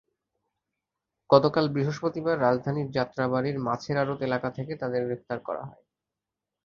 [1.29, 5.83] গতকাল বৃহস্পতিবার রাজধানীর যাত্রাবাড়ীর মাছের আড়ত এলাকা থেকে তাঁদের গ্রেপ্তার করা হয়।